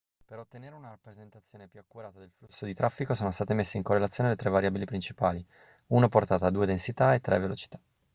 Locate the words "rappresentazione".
0.89-1.67